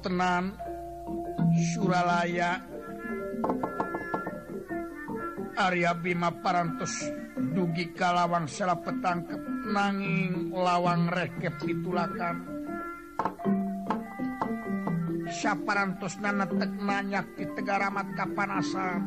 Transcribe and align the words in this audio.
tenan 0.00 0.56
Suralaya 1.74 2.62
Arya 5.52 5.92
Bima 5.92 6.32
Parantos 6.32 6.96
dugi 7.52 7.92
kalawang 7.92 8.48
salah 8.48 8.80
petangkep 8.80 9.42
nanging 9.68 10.48
lawang 10.56 11.12
rekep 11.12 11.52
ditulakan. 11.60 12.48
Saparantos 15.32 16.20
nana 16.20 16.44
teknanya 16.44 17.24
di 17.36 17.44
Tegaramat 17.56 18.12
Kapanasan 18.16 19.00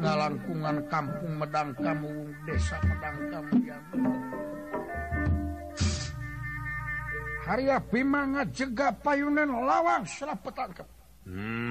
ngalangkungan 0.00 0.88
kampung 0.88 1.36
Medang 1.36 1.76
kamu 1.76 2.32
desa 2.48 2.80
Medang 2.84 3.16
kamu 3.28 3.54
yang 3.64 3.84
Harya 7.46 7.78
Bima 7.78 8.26
ngajega 8.26 8.90
payunan 9.06 9.46
lawang 9.62 10.02
selepetan 10.02 10.74
petangkep. 10.74 10.88
Hmm. 11.30 11.70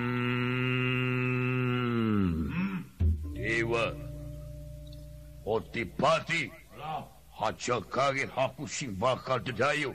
Dewa. 3.35 3.91
Otipati. 5.43 6.47
Haja 7.35 7.83
kaget 7.91 8.31
aku 8.39 8.63
sing 8.63 8.95
bakal 8.95 9.43
dedayo. 9.43 9.91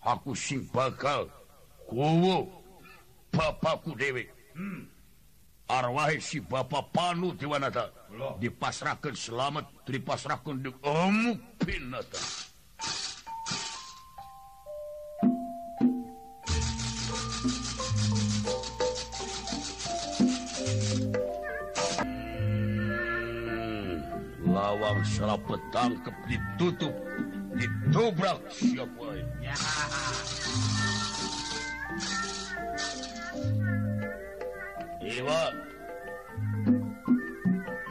Aku 0.00 0.32
sing 0.32 0.64
bakal 0.72 1.28
kuwo 1.84 2.48
bapakku 3.28 3.92
dewe. 3.92 4.24
Hmm. 4.56 4.88
Arwah 5.68 6.08
si 6.16 6.40
bapak 6.40 6.96
panu 6.96 7.36
tiwanata 7.36 7.92
dipasrahkan 8.40 9.12
selamat 9.16 9.68
dipasrahkan 9.84 10.64
di 10.64 10.72
omuk 10.80 11.36
pinata. 11.60 12.51
Lawang 24.72 25.04
salah 25.04 25.36
petangkep 25.44 26.16
ditutup 26.24 26.96
ditobrak 27.60 28.40
siapa 28.48 29.04
ini? 29.20 29.52
Dewa 35.04 35.42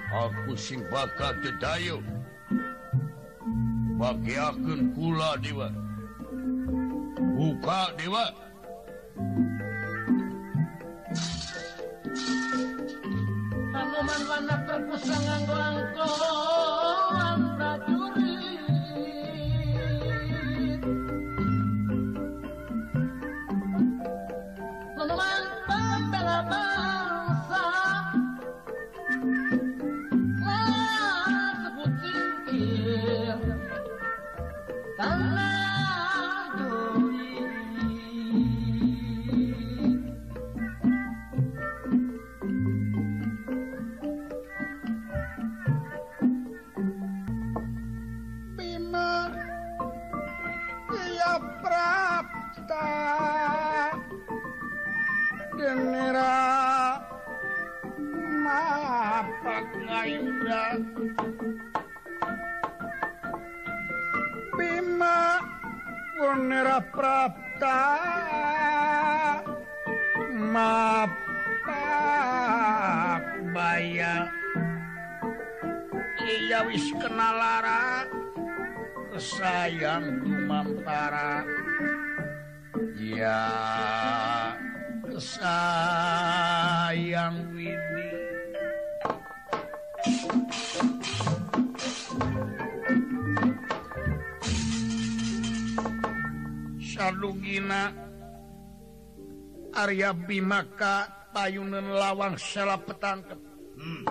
aku 0.09 0.57
sing 0.57 0.81
bakal 0.89 1.37
dedayo 1.45 2.01
bagiakeun 4.01 4.89
kula 4.97 5.37
dewa 5.37 5.69
buka 7.37 7.93
dewa 7.93 8.25
Hanuman 13.71 14.21
wana 14.25 14.55
perpusang 14.65 15.23
nganggo 15.29 15.70
Genera 66.31 66.79
Prapta 66.79 67.83
Mapak 70.31 71.59
bayang 73.51 74.31
Iya 76.23 76.63
wis 76.71 76.87
kenal 76.95 77.35
lara 77.35 78.07
sayang 79.19 80.23
dumantara 80.23 81.43
ya 82.95 83.43
sayang 85.19 86.31
dugina 97.21 97.93
Arya 99.77 100.11
Bimaka 100.17 101.29
payunan 101.29 101.93
lawang 101.93 102.35
sela 102.41 102.81
petangkep 102.81 103.39
hmm. 103.77 104.03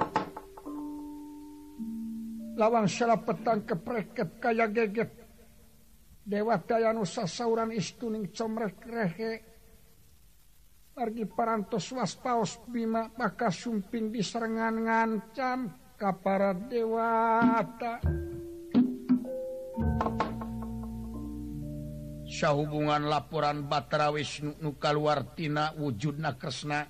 lawang 2.54 2.86
sela 2.86 3.18
petangkep 3.18 3.82
reket 3.82 4.30
kaya 4.38 4.70
geget 4.70 5.10
Dewa 6.20 6.62
daya 6.62 6.94
nusa 6.94 7.26
sauran 7.26 7.74
istuning 7.74 8.30
comrek 8.30 8.78
rehe 8.86 9.50
Argi 11.00 11.24
parantos 11.24 11.96
waspaos 11.96 12.60
bima 12.68 13.08
maka 13.16 13.48
sumping 13.48 14.12
diserengan 14.12 14.84
ngancam 14.84 15.72
kapara 15.96 16.52
dewata. 16.52 18.04
sahhubungan 22.30 23.10
laporan 23.10 23.66
Batara 23.66 24.14
Wisnu 24.14 24.54
Nukaluartina 24.62 25.74
wujudna 25.74 26.38
Kresna 26.38 26.86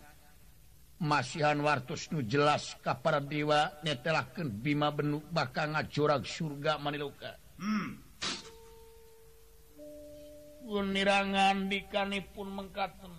masihan 1.01 1.57
wartus 1.65 2.13
nu 2.13 2.21
jelas 2.21 2.77
kapar 2.85 3.25
dewa 3.25 3.73
netelaken 3.81 4.53
Bima 4.53 4.93
benuk 4.93 5.25
bakal 5.33 5.73
ngajorag 5.73 6.29
surga 6.29 6.77
maniluka 6.77 7.41
punirangan 10.61 11.65
hmm. 11.65 11.69
dikanipun 11.73 12.49
mengkaten 12.53 13.13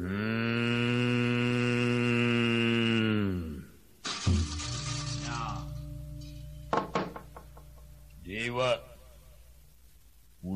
hmm. 0.00 0.93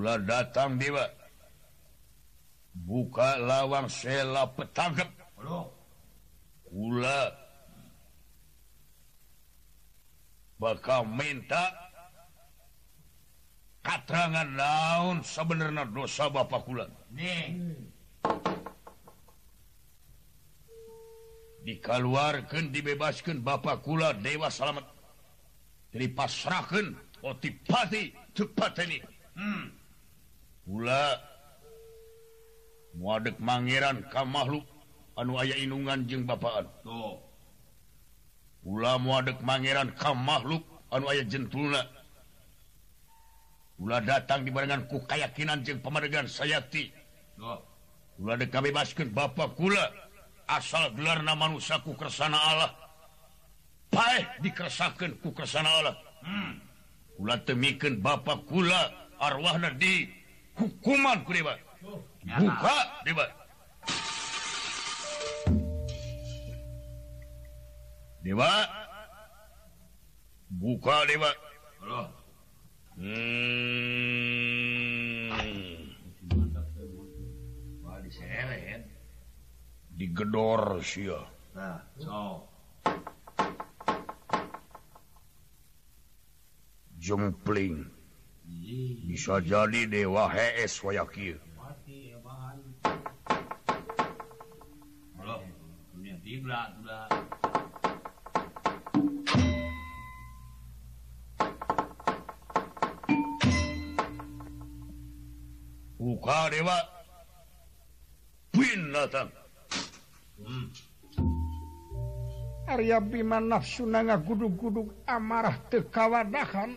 ulah 0.08 0.24
datang 0.24 0.80
Dewa 0.80 1.04
buka 2.72 3.36
lawang 3.36 3.92
sela 3.92 4.48
petangkap. 4.56 5.12
Ula 6.72 7.32
bakal 10.56 11.04
minta 11.04 11.68
katerangan 13.84 14.48
daun 14.52 15.16
sebenarnya 15.24 15.84
dosa 15.92 16.28
Bapak 16.28 16.64
Kulan 16.64 16.92
dikaluarkan 21.64 22.72
dibebaskan 22.72 23.44
Bapak 23.44 23.84
Kula 23.84 24.12
Dewa 24.16 24.52
Slamet 24.52 24.84
dari 25.88 26.08
pasrahkan 26.12 26.96
otipati 27.24 28.12
tepateni 28.36 29.00
hmm. 29.40 29.77
pula. 30.68 31.16
Muadek 32.98 33.40
Mangeran 33.40 34.04
ka 34.12 34.24
makhluk 34.28 34.64
anu 35.16 35.40
aya 35.40 35.56
inungan 35.56 36.04
jeung 36.04 36.28
bapaan. 36.28 36.68
Oh. 36.84 37.24
pula 38.60 39.00
muadek 39.00 39.40
Mangeran 39.40 39.96
ka 39.96 40.12
makhluk 40.12 40.60
anu 40.92 41.08
aya 41.08 41.24
jentulna. 41.24 41.88
Pula 43.80 44.02
datang 44.04 44.44
dibarengan 44.44 44.84
ku 44.92 45.00
keyakinan 45.08 45.64
jeung 45.64 45.80
pamadegan 45.80 46.28
sayati. 46.28 46.92
Oh. 47.40 47.64
pula 48.20 48.36
kabebaskeun 48.36 49.08
Bapak 49.16 49.56
kula. 49.56 49.88
Asal 50.48 50.96
gelarna 50.96 51.36
nama 51.36 51.52
ku 51.84 51.92
kersana 51.92 52.40
Allah. 52.40 52.72
Paeh 53.92 54.24
dikersahkan 54.44 55.20
ku 55.20 55.32
kersana 55.32 55.70
Allah. 55.80 55.96
Hmm. 56.24 56.60
kula 57.14 57.36
temikeun 57.46 58.00
Bapak 58.02 58.48
kula 58.48 58.90
arwahna 59.22 59.70
di 59.76 60.17
hukuman 60.58 61.24
ku 61.24 61.32
dewa 61.32 61.54
buka 62.38 62.76
dewa 63.06 63.24
dewa 68.22 68.50
buka 70.50 71.06
dewa 71.06 71.30
hmm. 72.98 73.38
digedor 79.98 80.78
sia 80.82 81.18
nah, 81.54 81.82
so. 81.98 82.46
jumpling 86.98 87.97
bisa 89.08 89.40
jadi 89.40 89.88
dewa 89.88 90.28
HS 90.28 90.84
wayakir 90.84 91.40
buka 105.98 106.40
dewa. 106.52 106.78
Win 108.56 108.92
datang 108.92 109.28
Arya 112.68 113.00
Bima 113.00 113.40
nafsu 113.40 113.88
nanga 113.88 114.20
gudug-gudug 114.20 114.92
amarah 115.08 115.56
tekawadahan 115.72 116.76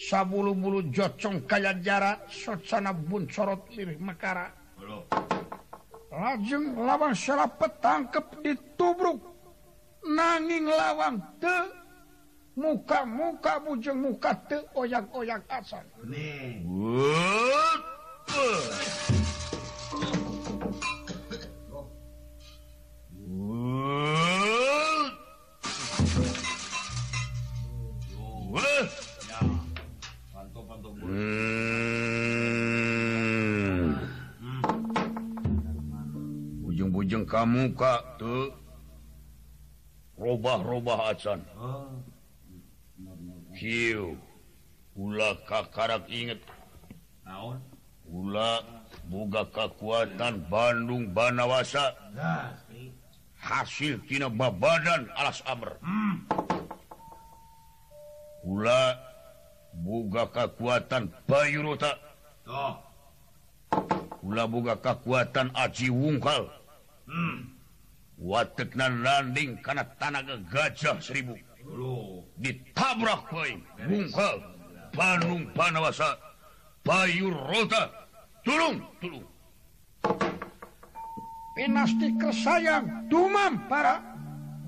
sabulu-bulu 0.00 0.88
jocong 0.88 1.44
kalian 1.44 1.84
jarak 1.84 2.24
sosanabun 2.32 3.28
sorot 3.28 3.68
lirih 3.76 4.00
Mekara 4.00 4.48
lajeng 6.10 6.74
lawang 6.74 7.14
serap 7.14 7.54
petangkep 7.62 8.42
ditubruk. 8.42 9.22
Nanging 10.00 10.66
lawang 10.66 11.20
te 11.38 11.56
muka-muka 12.56 13.60
bujeng 13.62 14.00
muka 14.00 14.32
te 14.48 14.58
oyak-oyak 14.74 15.44
asal 15.52 15.84
Nih. 16.08 16.64
kamu 37.30 37.78
Kak 37.78 38.18
tuh 38.18 38.50
robah-robah 40.18 41.14
acan 41.14 41.38
gula 44.98 45.30
kakarak 45.46 46.04
inget 46.10 46.42
pula 48.02 48.58
boga 49.06 49.46
kekuatan 49.54 50.42
Bandung 50.50 51.14
Banawasa. 51.14 51.94
Hasil 53.40 54.02
tina 54.04 54.28
babadan 54.28 55.06
alas 55.14 55.40
Amr. 55.46 55.78
Pula 58.42 58.98
boga 59.80 60.26
kekuatan 60.28 61.08
Bayuruta 61.24 61.94
pula 64.20 64.44
buga 64.50 64.74
kekuatan 64.76 65.54
Aji 65.54 65.88
Wungkal. 65.88 66.59
Wateknan 68.20 69.00
landing 69.00 69.56
karena 69.64 69.84
tanaga 69.96 70.36
gajah 70.52 71.00
seribu. 71.00 71.34
Ditabrak 72.40 73.32
poin 73.32 73.60
bungkal 73.84 74.40
Bandung 74.92 75.48
Panawasa 75.56 76.16
Bayu 76.84 77.32
Rota 77.32 77.88
tulung 78.44 78.80
tulung. 79.00 79.26
Pinasti 81.56 82.08
kesayang 82.16 83.08
dumam 83.12 83.60
para. 83.68 84.00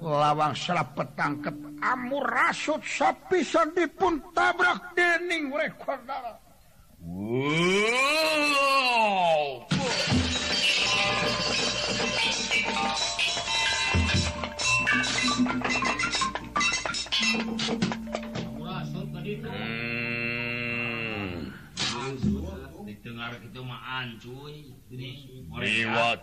Lawang 0.03 0.51
serap 0.59 0.99
petangkep 0.99 1.55
amur 1.83 2.23
rasut 2.23 2.79
sapisan 2.87 3.75
dipun 3.75 4.23
tabrak 4.31 4.95
dening 4.95 5.51
rekorda 5.51 6.39
Wow 7.03 7.43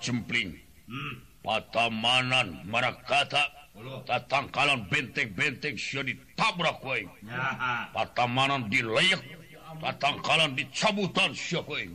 cempling. 0.01 0.57
Patamanan 1.43 2.65
marakata. 2.67 3.59
Tatangkalan 3.79 4.91
benteng-benteng 4.91 5.79
si 5.79 5.95
ditabrak 6.03 6.83
wa 6.83 6.99
patamanan 7.95 8.67
dilayak 8.67 9.23
tatangkalan 9.79 10.51
dicabutan 10.51 11.31
siapa 11.31 11.87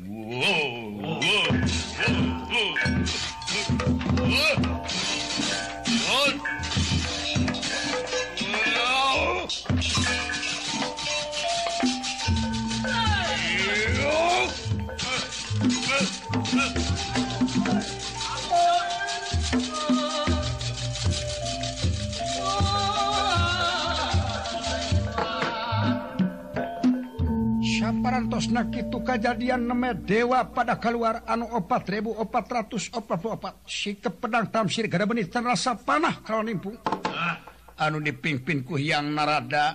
ngarantos 28.14 28.46
nakitu 28.54 29.02
kejadian 29.02 29.66
neme 29.66 29.90
dewa 30.06 30.46
pada 30.46 30.78
keluar 30.78 31.26
anu 31.26 31.50
opat 31.50 31.82
ribu 31.90 32.14
opat 32.14 32.46
ratus 32.46 32.94
opat 32.94 33.18
puluh 33.18 33.34
opat. 33.34 33.66
Si 33.66 33.98
kepedang 33.98 34.54
tamsir 34.54 34.86
gara 34.86 35.02
benih 35.02 35.26
terasa 35.26 35.74
panah 35.74 36.22
kalau 36.22 36.46
nimpung 36.46 36.78
ah. 37.10 37.42
anu 37.74 37.98
dipimpin 37.98 38.62
ku 38.62 38.78
yang 38.78 39.10
narada 39.18 39.74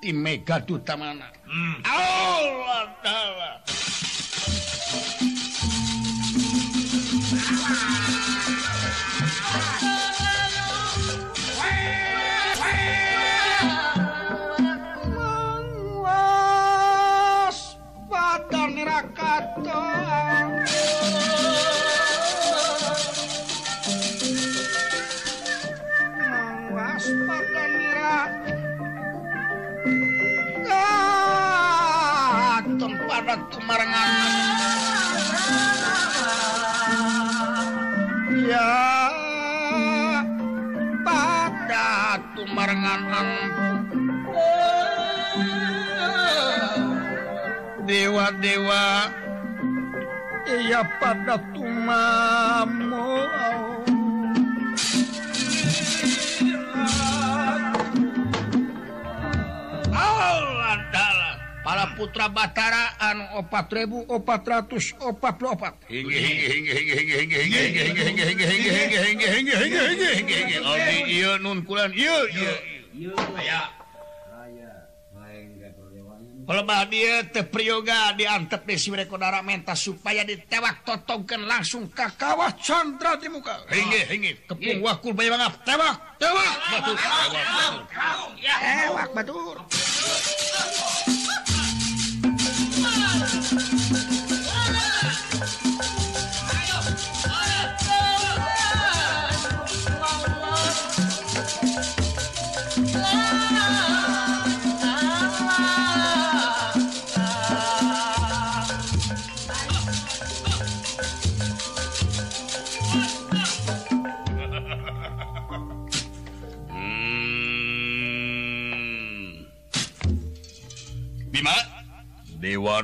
ti 0.00 0.16
mega 0.16 0.64
dutamana 0.64 1.28
hmm. 1.44 1.84
Allah 1.84 2.88
Allah. 3.04 3.54
dewa-dewa 47.88 49.08
ia 50.44 50.84
pada 51.00 51.40
tumamu 51.56 53.24
para 61.64 61.84
putra 61.96 62.28
Bataraan 62.28 63.40
opat 63.40 63.72
ribu 63.72 64.04
opat 64.08 64.40
ratus 64.44 64.96
opat 65.04 65.36
puluh 65.36 65.52
opat. 65.52 65.76
Iya 71.08 71.40
nun 71.40 71.64
kulan 71.64 71.92
iya 71.92 72.24
iya 72.32 72.77
peryoga 77.52 78.16
diantep 78.16 78.62
di 78.64 78.76
si 78.78 78.88
rekodara 78.88 79.42
menta 79.44 79.76
supaya 79.76 80.24
ditewak 80.24 80.86
totongkan 80.86 81.44
langsung 81.44 81.90
ke 81.92 82.06
kawah 82.16 82.54
Chandra 82.56 83.18
di 83.20 83.28
muka. 83.28 83.66
Hingi 83.68 84.00
hingi 84.08 84.32
kepung 84.48 84.80
wakul 84.80 85.12
bayi 85.12 85.28
banget 85.28 85.52
tewak 85.66 85.94
tewak. 86.16 86.52
Batur. 86.72 86.96
Tewak 88.40 89.08
batur. 89.12 89.56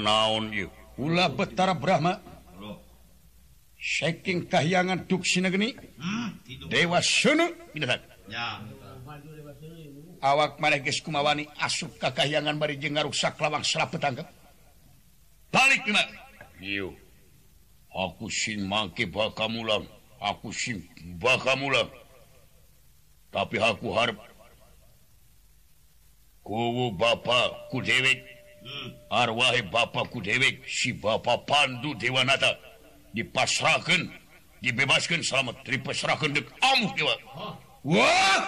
naon 0.05 0.53
Ulah 1.01 1.33
Betara 1.33 1.75
Brahma 1.75 2.21
Shaking 3.85 4.49
kahyangan 4.49 5.05
duksi 5.05 5.45
negeni 5.45 5.77
hmm, 5.77 6.29
Dewa 6.73 7.01
Sunu 7.05 7.49
Awak 10.25 10.57
manegis 10.57 11.05
kumawani 11.05 11.45
asup 11.61 12.01
ka 12.01 12.09
kahyangan 12.17 12.57
bari 12.57 12.81
jeung 12.81 12.97
ngarusak 12.97 13.37
lawang 13.37 13.61
selap 13.61 13.93
petangkep. 13.93 14.25
Balik 15.53 15.85
dina. 15.85 16.01
Ieu. 16.65 16.97
Aku 17.93 18.33
sing 18.33 18.65
mangke 18.65 19.05
baka 19.05 19.45
mulang. 19.53 19.85
Aku 20.25 20.49
sing 20.49 20.81
baka 21.21 21.53
mulang. 21.61 21.93
Tapi 23.29 23.61
aku 23.61 23.93
harap 23.93 24.17
kuwu 26.41 26.93
bapa 26.97 27.69
ku 27.69 27.85
dewek 27.85 28.34
Mm. 28.64 28.97
arwah 29.12 29.52
Bapakku 29.68 30.25
dewek 30.25 30.64
si 30.64 30.97
Bapak 30.97 31.44
Pandu 31.44 31.92
Dewanata. 32.00 32.56
Dipasrahkan 33.12 34.09
dibebaskan 34.64 35.21
selamat 35.21 35.61
dipasrahkan 35.68 36.33
dek 36.33 36.49
amuh 36.64 36.90
dewa. 36.97 37.14
Wah! 37.85 38.40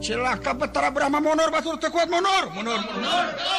Celaka 0.00 0.56
Betara 0.56 0.90
Brahma 0.90 1.20
Monor 1.20 1.52
Batur 1.52 1.76
Tekuat 1.76 2.08
Monor 2.08 2.50
Monor. 2.56 2.80
Monor, 2.80 2.80
monor. 2.98 3.49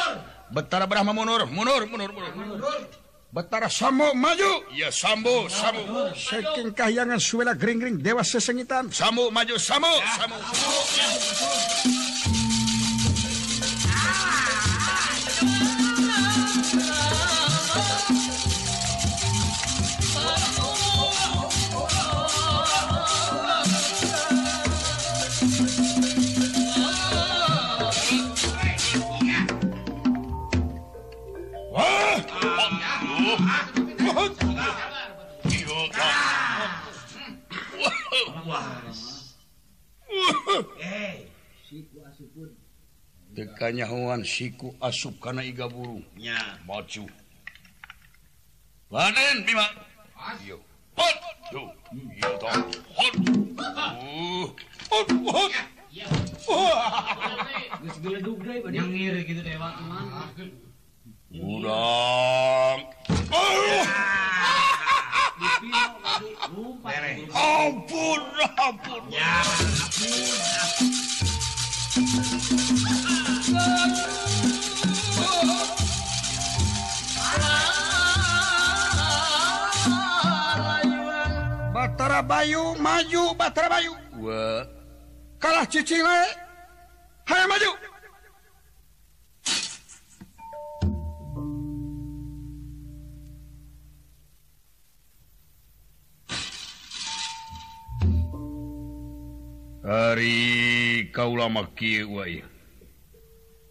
Betara 0.52 0.86
Brahma 0.86 1.12
Monor, 1.12 1.46
Monor, 1.46 1.86
Monor, 1.88 2.12
Monor. 2.12 2.86
Betara 3.32 3.68
Sambo 3.72 4.12
maju. 4.12 4.68
Ya 4.76 4.92
sambo 4.92 5.48
sambo 5.48 6.12
Saking 6.12 6.76
kahyangan 6.76 7.16
suwela 7.16 7.56
gring-gring 7.56 7.96
dewa 7.96 8.20
sesengitan. 8.20 8.92
Sambo 8.92 9.32
maju 9.32 9.56
sambo 9.56 9.88
sambo 10.20 10.36
tekanyawan 43.34 44.24
siku 44.24 44.74
asup 44.80 45.20
kana 45.20 45.42
iga 45.44 45.68
burungnya 45.68 46.36
macu. 46.68 47.04
Laden 48.92 49.44
bima. 49.48 49.64
Ayo. 50.16 50.60
Hot. 50.96 51.16
Yo. 51.52 51.72
Dong. 52.38 52.64
Hot. 52.96 53.14
Uh. 53.16 54.46
Hot 54.92 55.08
hot. 55.26 55.52
Geus 57.82 57.96
geledug 58.04 58.38
deui 58.44 58.60
badi. 58.62 58.78
Ngir 58.78 59.14
kitu 59.26 59.42
dewa 59.42 59.72
aman. 59.74 60.06
Urang. 61.32 62.80
Ampun, 67.32 68.20
ampun. 68.60 69.02
Ya, 69.08 69.40
ampun. 69.40 71.41
Batara 71.92 72.08
Bayu 82.24 82.72
maju 82.80 83.36
Batara 83.36 83.68
Bayu. 83.68 83.92
Wah 84.24 84.64
Kalah 85.36 85.68
cicing 85.68 86.00
we. 86.00 86.20
Hayo 87.28 87.44
maju. 87.44 87.76
Hari 99.84 100.61
kaulama 101.12 101.68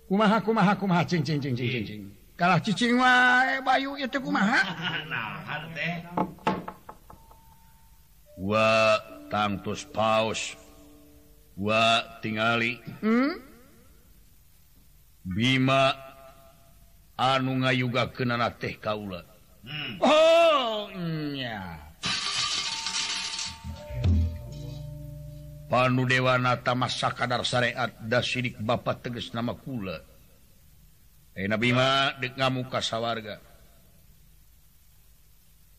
kumaha 0.08 0.38
kumaha 0.42 0.76
kumaha. 0.76 1.04
Cing 1.08 1.24
cing 1.24 1.42
cing 1.42 1.56
cing 1.56 1.72
cing 1.72 1.86
cing. 1.88 2.04
Kalah 2.38 2.60
cicing 2.62 2.98
wae 2.98 3.58
eh, 3.58 3.60
bayu 3.62 3.98
itu 3.98 4.18
kumaha? 4.22 4.60
Nah 5.12 5.70
teh. 5.76 5.96
Wa 8.38 8.98
tangtus 9.30 9.86
paus 9.90 10.56
wa 11.58 12.02
tingali. 12.22 12.82
Hmm? 13.02 13.52
bima 15.22 15.94
anu 17.18 17.62
ngayuga 17.62 18.10
kenana 18.10 18.50
teh 18.50 18.74
kaula. 18.82 19.22
Hmm. 19.62 19.94
oh 20.02 20.90
nya. 21.38 21.91
panu 25.72 26.04
Dewanata 26.04 26.76
masa 26.76 27.16
kadar 27.16 27.48
syariat 27.48 27.96
da 28.04 28.20
sidik 28.20 28.60
Bapak 28.60 29.08
teges 29.08 29.32
nama 29.32 29.56
kula. 29.56 30.04
Eh, 31.32 31.48
e 31.48 31.48
Nabima 31.48 32.12
dek 32.20 32.36
ngamuka 32.36 32.84
sawarga. 32.84 33.40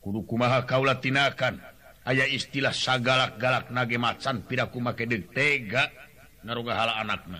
Kudu 0.00 0.24
kumaha 0.24 0.64
kaula 0.64 0.96
tinakan 0.96 1.60
aya 2.08 2.24
istilah 2.24 2.72
sagalak-galak 2.72 3.68
nage 3.68 4.00
macan 4.00 4.42
piraku 4.48 4.80
make 4.80 5.04
deuk 5.04 5.28
tega 5.36 5.92
naruga 6.40 6.72
hala 6.72 6.96
anakna. 7.04 7.38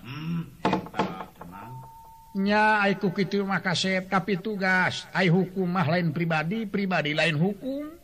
Nya 2.37 2.81
aiku 2.85 3.09
kitu 3.13 3.41
mah 3.45 3.65
kasep 3.65 4.13
tapi 4.13 4.37
tugas. 4.37 5.09
Ai 5.09 5.27
hukum 5.27 5.65
mah 5.65 5.89
lain 5.89 6.13
pribadi 6.13 6.69
pribadi 6.69 7.17
lain 7.17 7.33
hukum. 7.33 7.97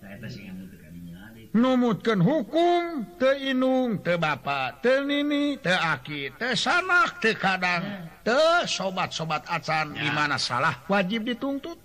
numutkan 1.54 2.22
hukum 2.22 3.06
teinung 3.18 4.02
te 4.06 4.18
nini, 4.18 4.60
tenini 4.82 5.44
teaki 5.58 6.34
teu 6.38 6.54
sanak 6.54 7.18
te 7.22 7.34
kadang 7.34 8.10
te 8.22 8.66
sobat-sobat 8.70 9.46
acan. 9.50 9.98
Di 9.98 10.10
mana 10.14 10.38
salah? 10.38 10.86
Wajib 10.86 11.26
dituntut. 11.26 11.78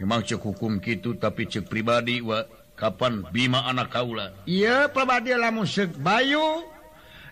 Memang 0.00 0.20
cek 0.24 0.40
hukum 0.40 0.80
gitu 0.80 1.14
tapi 1.20 1.46
cek 1.46 1.68
pribadi 1.68 2.18
wa. 2.24 2.42
Kapan 2.80 3.28
Bima 3.28 3.68
anak 3.68 3.92
Kaula 3.92 4.32
Iya 4.48 4.88
lamun 4.88 5.68
musik 5.68 5.92
Bayu. 6.00 6.64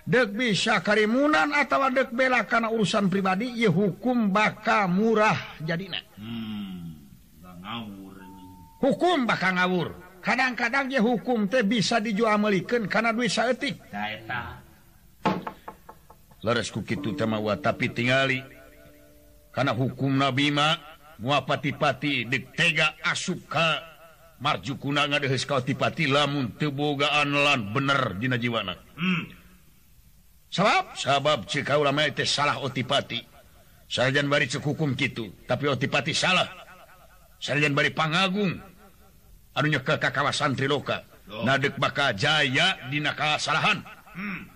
Dek 0.05 0.37
bisa 0.37 0.85
karimunan 0.85 1.57
atau 1.57 1.89
dek 1.89 2.13
bela 2.13 2.45
karena 2.45 2.69
urusan 2.69 3.09
pribadi 3.09 3.57
ya 3.57 3.73
hukum 3.73 4.29
bakal 4.33 4.89
murah 4.89 5.37
jadina. 5.61 6.01
hmm, 6.17 6.85
hukum 8.79 9.27
bakal 9.27 9.55
ngawur. 9.55 9.89
Kadang-kadang 10.19 10.91
dia 10.91 10.99
hukum 10.99 11.47
teh 11.47 11.63
bisa 11.63 12.03
dijual 12.03 12.37
dijualmelikken 12.37 12.91
karena 12.91 13.15
duit 13.15 13.31
sayatik 13.31 13.79
leresku 16.43 16.87
gitu 16.87 17.15
temawa 17.19 17.59
tapi 17.59 17.91
tinggali 17.91 18.43
karena 19.51 19.75
hukum 19.75 20.15
Nabima 20.15 20.79
muapati-pati 21.19 22.31
ditega 22.31 22.95
asuka 23.03 23.83
marju 24.39 24.79
kuna 24.79 25.11
ngadeheskautipati 25.11 26.07
lamun 26.07 26.55
tebogaan 26.55 27.35
lan 27.35 27.75
bener 27.75 28.15
dina 28.23 28.39
jiwana. 28.39 28.79
Hmm. 28.95 29.27
sabab? 30.47 30.95
Sabab 30.95 31.51
cikau 31.51 31.83
lama 31.83 32.07
teh 32.15 32.23
salah 32.23 32.63
otipati. 32.63 33.19
Sarjan 33.89 34.31
bari 34.31 34.47
cek 34.47 34.63
hukum 34.63 34.95
gitu 34.95 35.27
tapi 35.43 35.67
otipati 35.67 36.15
salah. 36.15 36.47
Salian 37.39 37.75
bari 37.75 37.91
pangagung. 37.95 38.59
Anunya 39.55 39.83
ke 39.83 39.99
kawasan 39.99 40.55
Triloka 40.55 41.03
nadek 41.29 41.77
baka 41.77 42.17
Jaya 42.17 42.77
dina 42.89 43.13
kasalahan. 43.13 43.85
Hmm. 44.19 44.49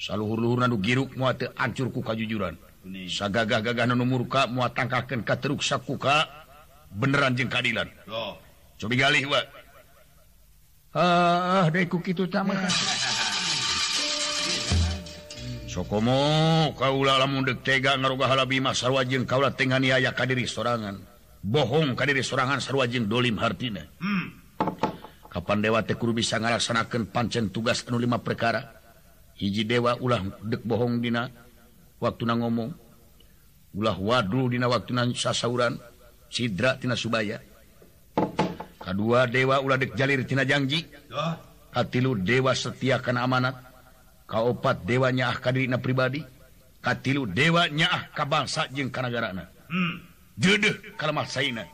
saluhur-luhur 0.00 0.64
nanu 0.64 0.80
giruk 0.80 1.12
muat 1.12 1.44
ancur 1.60 1.92
ku 1.92 2.00
kajujuran. 2.00 2.56
Sagagah 3.04 3.60
gagah 3.60 3.84
nanu 3.84 4.08
murka 4.08 4.48
muat 4.48 4.72
tangkakeun 4.72 5.20
ka 5.20 5.36
teruk 5.36 5.60
sakuka 5.60 6.24
beneran 6.88 7.36
jeung 7.36 7.52
keadilan. 7.52 7.88
Cobi 8.80 8.96
galih 8.96 9.28
wa 9.28 9.40
ah 10.96 11.68
deku 11.68 12.00
kitu 12.00 12.26
tamah 12.26 12.56
Sokomo 15.70 16.74
kaula 16.74 17.14
lamun 17.20 17.46
dek 17.46 17.62
tega 17.62 17.94
ngaroga 17.94 18.26
halabi 18.26 18.58
masarwa 18.58 19.06
jeung 19.06 19.22
kaula 19.22 19.54
tengani 19.54 19.92
niaya 19.92 20.10
ka 20.16 20.26
diri 20.26 20.48
sorangan. 20.48 20.98
bohong 21.40 21.96
ka 21.96 22.04
diri 22.04 22.20
sorangan 22.20 22.60
sarua 22.60 22.86
jeung 22.86 23.08
dolim 23.08 23.40
hartina. 23.40 23.84
Hmm. 24.00 24.40
Kapan 25.30 25.62
dewa 25.62 25.80
tekuru 25.86 26.10
bisa 26.10 26.36
ngalaksanakeun 26.42 27.08
pancen 27.14 27.54
tugas 27.54 27.86
anu 27.86 28.02
lima 28.02 28.18
perkara? 28.18 28.66
Hiji 29.38 29.64
dewa 29.64 29.96
ulah 29.96 30.20
dek 30.42 30.66
bohong 30.66 31.00
dina 31.00 31.30
waktu 32.02 32.28
na 32.28 32.34
ngomong 32.36 32.70
ulah 33.78 33.96
wadul 33.96 34.50
dina 34.50 34.66
waktu 34.66 34.92
na 34.92 35.06
sasauran 35.14 35.78
sidra 36.28 36.76
tina 36.76 36.98
subaya. 36.98 37.38
Kadua 38.82 39.30
dewa 39.30 39.62
ulah 39.62 39.78
dek 39.78 39.94
jalir 39.94 40.26
tina 40.26 40.42
janji 40.44 40.84
katilu 41.70 42.18
dewa 42.18 42.52
setia 42.52 42.98
kana 42.98 43.24
amanat. 43.24 43.56
Kaopat 44.30 44.86
dewanya 44.86 45.30
ah 45.30 45.38
kadiri 45.38 45.66
na 45.66 45.78
pribadi. 45.78 46.22
Katilu 46.82 47.26
dewanya 47.26 47.86
ah 47.90 48.02
kabangsa 48.14 48.66
jeung 48.70 48.90
ka 48.90 49.02
nagarana. 49.02 49.46
Hmm. 49.70 50.09
jedeh 50.40 50.96
kalau 50.96 51.12
masaina 51.12 51.68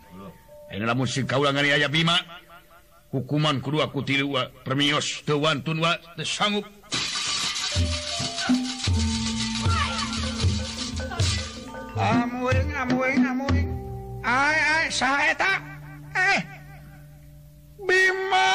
ini 0.75 0.83
eh, 0.83 0.87
lah 0.87 0.99
musik 0.99 1.31
kau 1.31 1.47
langgani 1.47 1.71
ayah 1.71 1.87
bima 1.87 2.19
hukuman 3.15 3.63
kedua 3.63 3.87
kutilu 3.95 4.35
wa 4.35 4.51
permios 4.67 5.23
tewan 5.23 5.63
tun 5.63 5.79
wa 5.79 5.95
tersanggup. 6.19 6.67
Amuing 11.97 12.71
amuing 12.77 13.23
amuing 13.25 13.69
ay 14.27 14.59
ay 14.59 14.87
saeta 14.91 15.63
eh 16.19 16.41
bima 17.79 18.51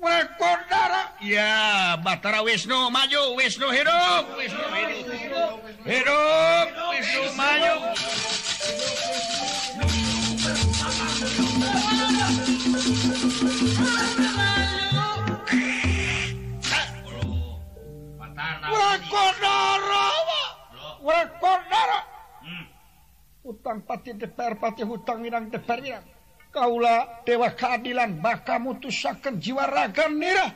rekor 0.00 0.58
darah. 0.70 1.12
Ya 1.20 1.98
batara 2.00 2.40
wisnu 2.46 2.88
maju 2.88 3.36
wisnu 3.36 3.68
hidup. 3.74 4.22
Wisnu 4.38 4.66
hidup. 4.72 5.54
Hidup 5.84 6.66
wisnu 6.94 7.22
maju. 7.36 7.74
hidup. 7.90 8.19
Utang 23.40 23.82
pati 23.82 24.14
deper, 24.14 24.62
pati 24.62 24.86
hutang 24.86 25.18
minang 25.18 25.50
deper 25.50 25.82
minang. 25.82 26.06
Kaulah 26.50 27.22
dewa 27.26 27.50
keadilan 27.54 28.22
bakal 28.22 28.62
mutusakan 28.62 29.38
jiwa 29.38 29.66
raga 29.66 30.06
nira. 30.10 30.50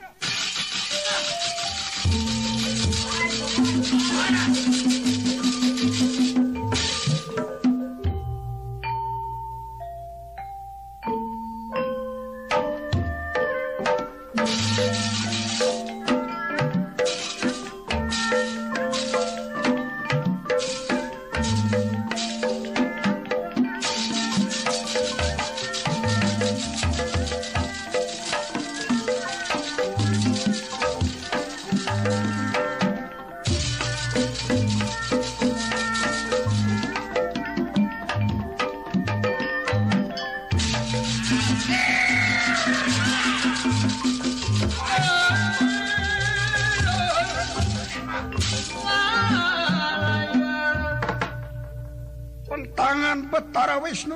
Betara 53.34 53.82
Wisnu. 53.82 54.14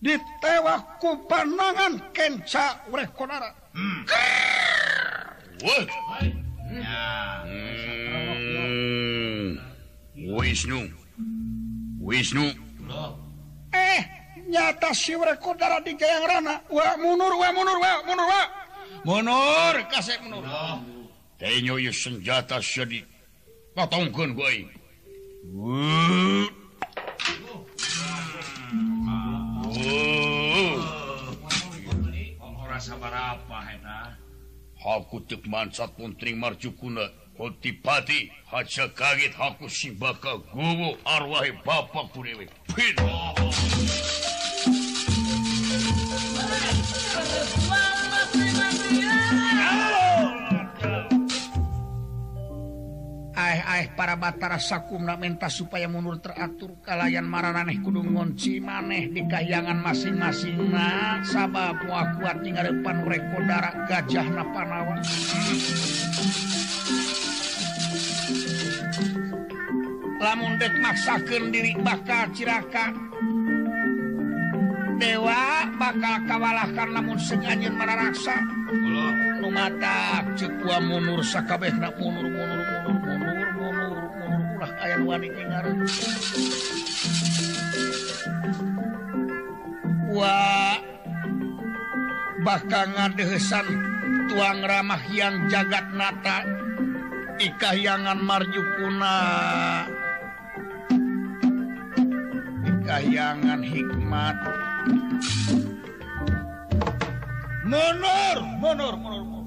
Ditewaku 0.00 1.28
panangan 1.28 2.00
Kenca 2.16 2.80
oleh 2.88 3.04
Kodara 3.12 3.52
hmm. 3.76 4.08
Wisnu. 10.32 10.80
Wisnu. 12.00 12.48
Eh 13.76 14.00
nyata 14.48 14.96
si 14.96 15.12
Kodara 15.36 15.84
di 15.84 15.92
Jayang 16.00 16.24
Rana. 16.24 16.64
Wa 16.72 16.96
munur 16.96 17.36
wa 17.36 17.48
munur 17.52 17.76
wa 17.76 17.92
munur 18.08 18.24
wa. 18.24 18.42
Munur 19.04 19.74
kasih 19.92 20.16
munur. 20.24 20.48
Tenyo 21.36 21.76
senjata 21.92 22.56
sedih 22.64 23.04
patongkan 23.76 24.32
gue 24.32 24.64
Wuh. 25.44 26.59
Hakucekmansatpuntring 34.80 36.40
marcunapati 36.40 38.30
kaget 38.94 39.34
haku 39.36 39.68
si 39.68 39.90
bakal 39.90 40.38
gubu 40.52 40.96
arwah 41.04 41.44
Bapak 41.64 42.12
Purwi 42.16 42.48
Aeh 53.80 53.96
para 53.96 54.12
Batara 54.12 54.60
Sakumna 54.60 55.16
menta 55.16 55.48
supaya 55.48 55.88
mundur 55.88 56.20
teratur 56.20 56.84
kalayan 56.84 57.24
maraneh 57.24 57.80
kudu 57.80 58.04
ngonci 58.04 58.60
maneh 58.60 59.08
di 59.08 59.24
kahyangan 59.24 59.80
masing-masing 59.80 60.68
na. 60.68 61.24
Sabab 61.24 61.80
mua 61.88 62.12
kuat 62.20 62.44
di 62.44 62.52
ngarepan 62.52 63.08
reko 63.08 63.40
darak 63.48 63.88
gajah 63.88 64.28
napanawa 64.36 65.00
lamun 70.20 70.60
dek 70.60 70.76
maksakan 70.84 71.48
diri 71.48 71.72
bakal 71.80 72.28
ciraka 72.36 72.92
dewa 75.00 75.64
bakal 75.80 76.20
kawalahkan 76.28 76.88
lamun 76.92 77.16
sengajen 77.16 77.72
meraraksa 77.80 78.44
nu 79.40 79.48
mata 79.48 80.20
cekua 80.36 80.84
munur 80.84 81.24
sakabeh 81.24 81.72
na 81.80 81.88
munur 81.96 82.28
munur 82.28 82.60
munur. 82.60 82.79
Aya 84.80 84.96
nu 84.96 85.04
wani 85.12 85.28
ngaran 85.28 85.76
wa 90.08 90.36
bakal 92.40 92.88
ngadehesan 92.88 93.66
tuang 94.32 94.60
ramah 94.64 95.02
yang 95.12 95.46
jagat 95.52 95.86
nata 95.92 96.48
ikahyangan 97.36 98.20
marjukuna 98.20 99.16
ikahyangan 102.90 103.62
hikmat. 103.62 104.36
Munur 107.70 108.38
munur 108.58 108.94
munur 108.98 109.22
munur 109.22 109.46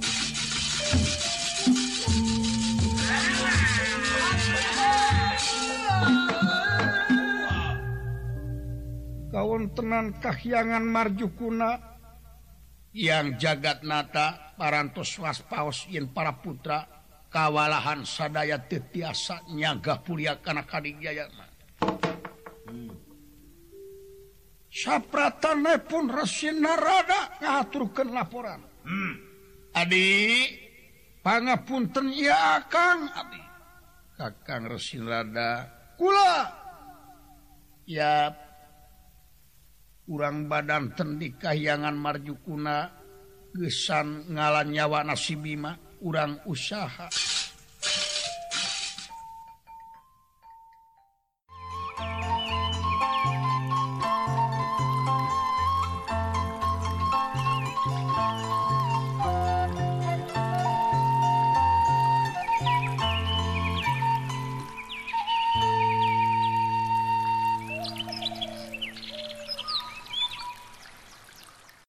kawontenan 9.44 10.24
kahyangan 10.24 10.88
marjukuna. 10.88 11.92
Yang 12.94 13.42
jagat 13.42 13.82
nata 13.84 14.56
parantos 14.56 15.18
waspaos 15.18 15.90
yen 15.90 16.14
para 16.14 16.32
putra 16.40 16.86
kawalahan 17.28 18.06
sadaya 18.06 18.62
tetiasa 18.62 19.50
nyaga 19.50 19.98
pulia 19.98 20.38
kana 20.38 20.62
kadigaya 20.62 21.26
hmm. 22.70 22.94
sapratane 24.70 25.82
pun 25.90 26.06
resin 26.06 26.62
narada 26.62 27.42
ngaturkeun 27.42 28.14
laporan. 28.14 28.62
Hmm. 28.86 29.14
adi 29.74 30.06
pangapunten 31.26 32.14
ya 32.14 32.62
akang 32.62 33.10
adi. 33.10 33.42
Kakang 34.14 34.70
resin 34.70 35.10
rada 35.10 35.66
kula! 35.98 36.62
Ya 37.90 38.43
urang 40.10 40.52
badan 40.52 40.92
tendik 40.98 41.40
kahyangan 41.40 41.96
marjukuna 41.96 42.92
gesan 43.56 44.28
ngalan 44.34 44.74
nyawa 44.74 45.06
nasibima 45.06 45.78
urang 46.04 46.44
usaha. 46.50 47.08